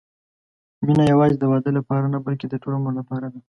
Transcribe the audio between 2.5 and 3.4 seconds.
ټول عمر لپاره ده.